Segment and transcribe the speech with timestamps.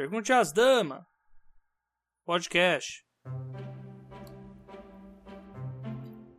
[0.00, 1.04] Pergunte às damas.
[2.24, 3.04] Podcast.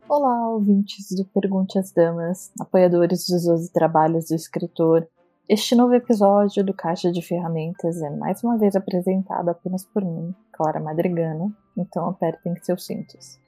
[0.08, 5.06] Olá, ouvintes do Pergunte às Damas, apoiadores dos 12 trabalhos do escritor.
[5.48, 10.34] Este novo episódio do Caixa de Ferramentas é mais uma vez apresentado apenas por mim,
[10.50, 13.38] Clara Madrigano, então apertem seus cintos.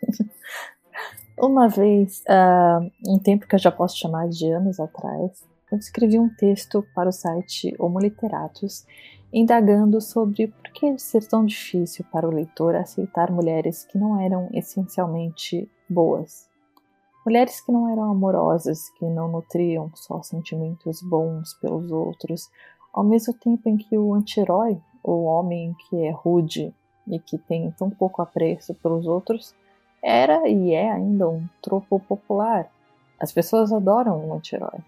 [1.36, 6.18] uma vez, uh, um tempo que eu já posso chamar de anos atrás, eu escrevi
[6.18, 8.86] um texto para o site Homo Literatus,
[9.32, 14.48] indagando sobre por que ser tão difícil para o leitor aceitar mulheres que não eram
[14.52, 16.48] essencialmente boas.
[17.26, 22.48] Mulheres que não eram amorosas, que não nutriam só sentimentos bons pelos outros,
[22.90, 26.74] ao mesmo tempo em que o anti-herói, o homem que é rude
[27.06, 29.54] e que tem tão pouco apreço pelos outros,
[30.02, 32.70] era e é ainda um tropo popular.
[33.20, 34.80] As pessoas adoram um anti-herói.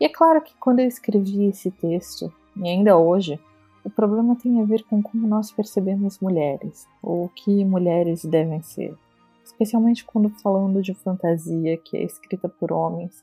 [0.00, 3.38] E é claro que quando eu escrevi esse texto, e ainda hoje,
[3.84, 8.62] o problema tem a ver com como nós percebemos mulheres, ou o que mulheres devem
[8.62, 8.96] ser.
[9.44, 13.22] Especialmente quando falando de fantasia que é escrita por homens,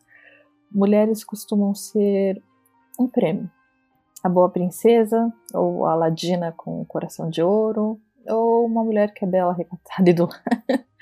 [0.71, 2.41] mulheres costumam ser
[2.99, 3.49] um prêmio.
[4.23, 9.25] A boa princesa, ou a ladina com o coração de ouro, ou uma mulher que
[9.25, 10.27] é bela, recatada e do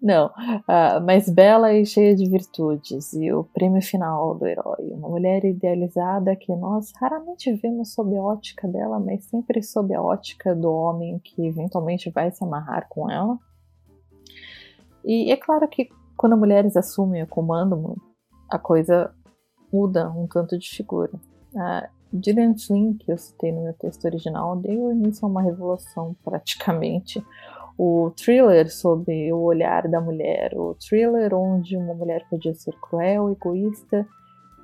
[0.00, 5.08] Não, uh, mas bela e cheia de virtudes, e o prêmio final do herói, uma
[5.08, 10.54] mulher idealizada que nós raramente vemos sob a ótica dela, mas sempre sob a ótica
[10.54, 13.38] do homem que eventualmente vai se amarrar com ela.
[15.04, 17.96] E é claro que quando mulheres assumem o comando,
[18.48, 19.12] a coisa
[19.72, 21.12] muda um tanto de figura.
[21.54, 26.14] Uh, Gillian Flynn, que eu citei no meu texto original, deu início a uma revolução
[26.22, 27.24] praticamente
[27.78, 33.30] o thriller sobre o olhar da mulher, o thriller onde uma mulher podia ser cruel,
[33.30, 34.06] egoísta,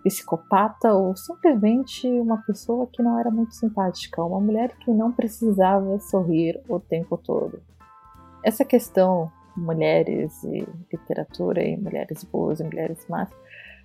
[0.05, 5.99] psicopata ou simplesmente uma pessoa que não era muito simpática, uma mulher que não precisava
[5.99, 7.61] sorrir o tempo todo.
[8.45, 13.29] Essa questão mulheres e literatura e mulheres boas e mulheres más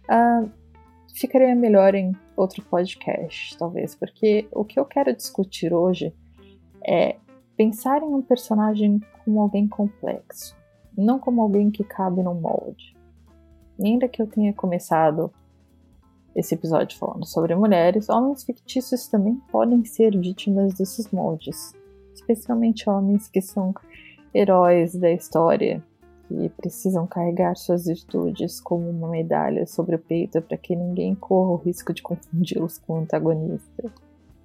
[0.04, 0.50] uh,
[1.16, 6.14] ficaria melhor em outro podcast, talvez, porque o que eu quero discutir hoje
[6.86, 7.18] é
[7.56, 10.56] pensar em um personagem como alguém complexo,
[10.98, 12.96] não como alguém que cabe num molde.
[13.80, 15.32] E ainda que eu tenha começado
[16.36, 21.74] esse episódio falando sobre mulheres, homens fictícios também podem ser vítimas desses moldes,
[22.14, 23.74] especialmente homens que são
[24.34, 25.84] heróis da história,
[26.28, 31.52] que precisam carregar suas virtudes como uma medalha sobre o peito para que ninguém corra
[31.52, 33.92] o risco de confundi-los com o antagonista.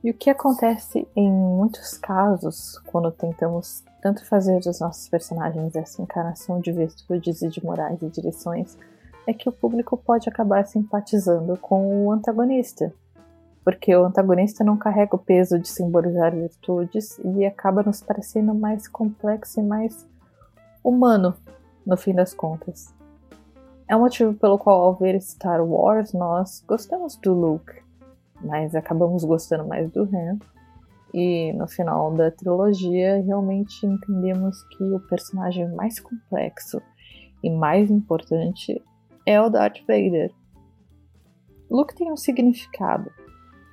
[0.02, 6.00] E o que acontece em muitos casos quando tentamos tanto fazer dos nossos personagens essa
[6.00, 8.78] encarnação de virtudes e de morais e direções
[9.26, 12.94] é que o público pode acabar simpatizando com o antagonista,
[13.64, 18.86] porque o antagonista não carrega o peso de simbolizar virtudes e acaba nos parecendo mais
[18.86, 20.06] complexo e mais
[20.82, 21.34] humano,
[21.84, 22.94] no fim das contas.
[23.88, 27.87] É o motivo pelo qual, ao ver Star Wars, nós gostamos do Luke,
[28.40, 30.38] mas acabamos gostando mais do Han.
[31.12, 36.80] E no final da trilogia, realmente entendemos que o personagem mais complexo
[37.42, 38.82] e mais importante
[39.24, 40.30] é o Darth Vader.
[41.70, 43.10] Luke tem um significado,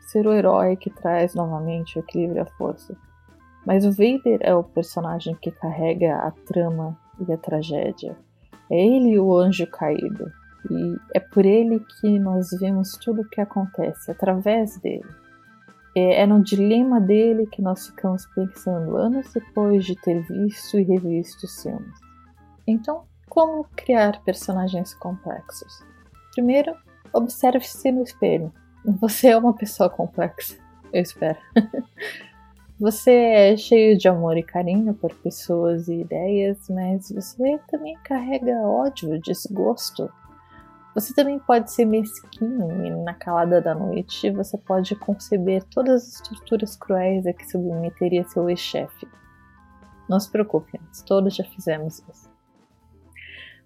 [0.01, 2.95] ser o herói que traz novamente o equilíbrio e a força.
[3.65, 6.97] Mas o Vader é o personagem que carrega a trama
[7.27, 8.15] e a tragédia.
[8.69, 10.31] É ele o anjo caído,
[10.69, 15.05] e é por ele que nós vemos tudo o que acontece, através dele.
[15.95, 20.83] É, é no dilema dele que nós ficamos pensando anos depois de ter visto e
[20.83, 21.99] revisto os filmes.
[22.67, 25.83] Então, como criar personagens complexos?
[26.33, 26.75] Primeiro,
[27.13, 28.51] observe-se no espelho.
[28.99, 30.57] Você é uma pessoa complexa,
[30.91, 31.39] eu espero.
[32.77, 38.67] Você é cheio de amor e carinho por pessoas e ideias, mas você também carrega
[38.67, 40.11] ódio, desgosto
[40.95, 46.21] você também pode ser mesquinho e na calada da noite você pode conceber todas as
[46.21, 49.05] torturas cruéis a que submeteria seu ex-chefe.
[50.07, 52.33] Não se preocupe, todos já fizemos isso.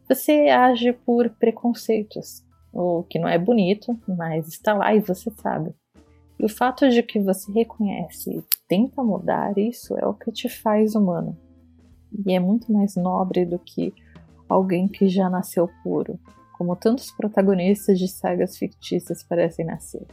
[0.07, 2.43] Você age por preconceitos,
[2.73, 5.71] o que não é bonito, mas está lá e você sabe.
[6.39, 10.49] E o fato de que você reconhece e tenta mudar isso é o que te
[10.49, 11.37] faz humano.
[12.25, 13.93] E é muito mais nobre do que
[14.47, 16.19] alguém que já nasceu puro,
[16.59, 20.05] como tantos protagonistas de sagas fictícias parecem nascer.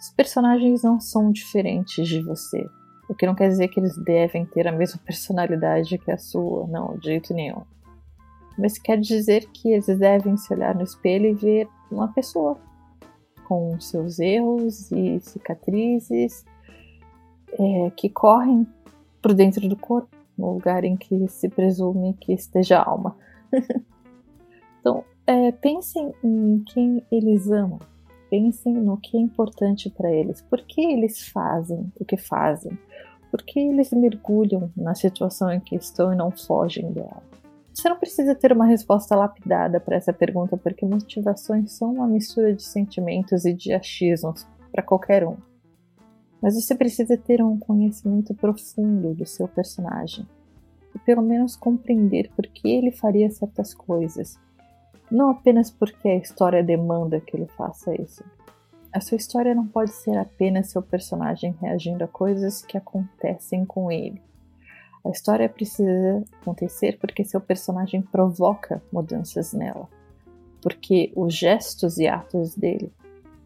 [0.00, 2.64] Os personagens não são diferentes de você,
[3.08, 6.68] o que não quer dizer que eles devem ter a mesma personalidade que a sua,
[6.68, 7.62] não, de jeito nenhum.
[8.56, 12.60] Mas quer dizer que eles devem se olhar no espelho e ver uma pessoa
[13.48, 16.44] com seus erros e cicatrizes
[17.50, 18.64] é, que correm
[19.20, 20.08] por dentro do corpo,
[20.38, 23.16] no lugar em que se presume que esteja a alma.
[25.26, 27.80] é, pensem em quem eles amam,
[28.30, 32.78] pensem no que é importante para eles, por que eles fazem o que fazem,
[33.30, 37.22] por que eles mergulham na situação em que estão e não fogem dela.
[37.74, 42.54] Você não precisa ter uma resposta lapidada para essa pergunta, porque motivações são uma mistura
[42.54, 45.36] de sentimentos e de achismos para qualquer um.
[46.40, 50.26] Mas você precisa ter um conhecimento profundo do seu personagem
[50.94, 54.38] e pelo menos compreender por que ele faria certas coisas,
[55.10, 58.24] não apenas porque a história demanda que ele faça isso.
[58.92, 63.90] A sua história não pode ser apenas seu personagem reagindo a coisas que acontecem com
[63.92, 64.22] ele.
[65.04, 69.88] A história precisa acontecer porque seu personagem provoca mudanças nela.
[70.60, 72.92] Porque os gestos e atos dele,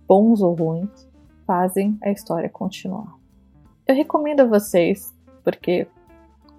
[0.06, 1.08] bons ou ruins,
[1.46, 3.14] fazem a história continuar.
[3.86, 5.12] Eu recomendo a vocês,
[5.42, 5.86] porque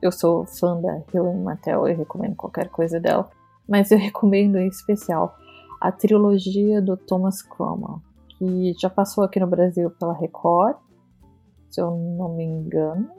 [0.01, 3.29] eu sou fã da Helen Mattel e recomendo qualquer coisa dela,
[3.71, 5.37] mas eu recomendo em especial
[5.79, 10.75] a trilogia do Thomas Cromwell, que já passou aqui no Brasil pela Record,
[11.69, 13.09] se eu não me engano,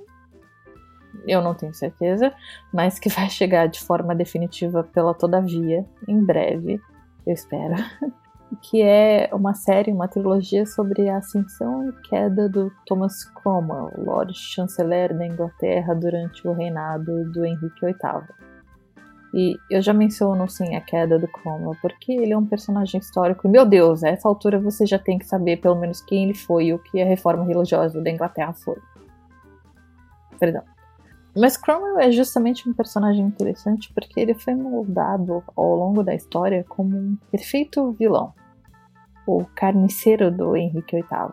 [1.27, 2.35] eu não tenho certeza,
[2.73, 6.79] mas que vai chegar de forma definitiva pela Todavia em breve,
[7.27, 7.75] eu espero.
[8.61, 14.35] Que é uma série, uma trilogia sobre a ascensão e queda do Thomas Cromwell, Lord
[14.35, 18.52] Chanceler da Inglaterra durante o reinado do Henrique VIII.
[19.35, 23.47] E eu já menciono, sim, a queda do Cromwell, porque ele é um personagem histórico.
[23.47, 26.35] E, meu Deus, a essa altura você já tem que saber pelo menos quem ele
[26.35, 28.77] foi e o que a reforma religiosa da Inglaterra foi.
[30.39, 30.63] Perdão.
[31.35, 36.63] Mas Cromwell é justamente um personagem interessante porque ele foi moldado ao longo da história
[36.69, 38.35] como um perfeito vilão,
[39.27, 41.33] o carniceiro do Henrique VIII.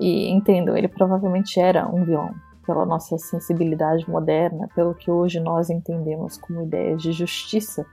[0.00, 2.34] E entendo, ele provavelmente era um vilão,
[2.66, 7.86] pela nossa sensibilidade moderna, pelo que hoje nós entendemos como ideias de justiça.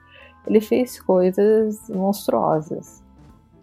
[0.46, 3.04] Ele fez coisas monstruosas,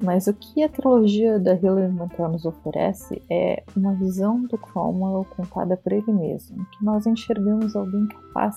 [0.03, 5.27] mas o que a trilogia da Hilary Mantel nos oferece é uma visão do Cromwell
[5.37, 8.57] contada por ele mesmo, que nós enxergamos alguém capaz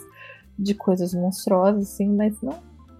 [0.57, 2.55] de coisas monstruosas, sim, mas não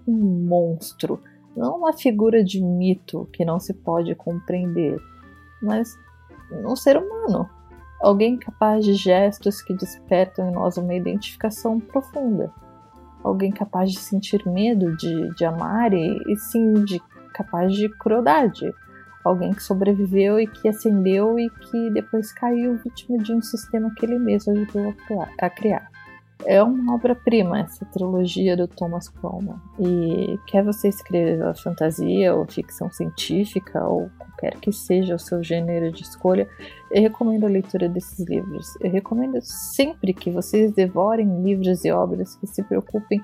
[0.05, 1.21] um monstro,
[1.55, 4.99] não uma figura de mito que não se pode compreender,
[5.61, 5.95] mas
[6.65, 7.49] um ser humano,
[8.03, 12.51] alguém capaz de gestos que despertam em nós uma identificação profunda,
[13.23, 17.01] alguém capaz de sentir medo de, de amar e, e sim de
[17.33, 18.69] capaz de crueldade.
[19.23, 24.05] Alguém que sobreviveu e que ascendeu e que depois caiu vítima de um sistema que
[24.05, 24.93] ele mesmo ajudou
[25.39, 25.92] a criar.
[26.45, 29.59] É uma obra-prima essa trilogia do Thomas Cromwell.
[29.79, 35.91] E quer você escreva fantasia ou ficção científica ou qualquer que seja o seu gênero
[35.91, 36.47] de escolha,
[36.91, 38.67] eu recomendo a leitura desses livros.
[38.81, 43.21] Eu recomendo sempre que vocês devorem livros e obras que se preocupem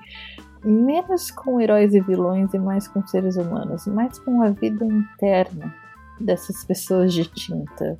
[0.64, 5.74] menos com heróis e vilões e mais com seres humanos, mais com a vida interna
[6.20, 7.98] dessas pessoas de tinta,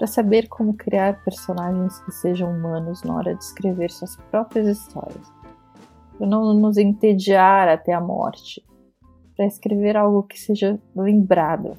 [0.00, 5.30] para saber como criar personagens que sejam humanos na hora de escrever suas próprias histórias,
[6.16, 8.64] para não nos entediar até a morte,
[9.36, 11.76] para escrever algo que seja lembrado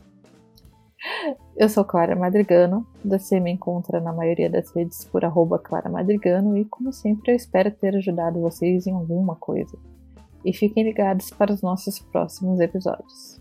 [1.57, 6.55] eu sou Clara Madrigano, você me encontra na maioria das redes por arroba Clara Madrigano
[6.55, 9.77] e, como sempre, eu espero ter ajudado vocês em alguma coisa.
[10.45, 13.40] E fiquem ligados para os nossos próximos episódios.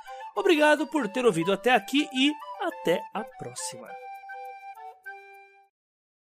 [0.35, 3.87] Obrigado por ter ouvido até aqui e até a próxima.